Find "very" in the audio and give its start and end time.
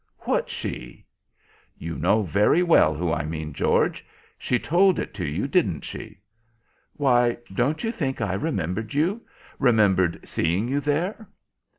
2.23-2.63